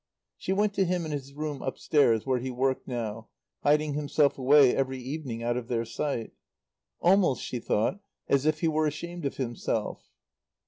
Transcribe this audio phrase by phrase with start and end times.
[0.35, 3.27] She went to him in his room upstairs where he worked now,
[3.61, 6.31] hiding himself away every evening out of their sight.
[7.01, 10.09] "Almost," she thought, "as if he were ashamed of himself."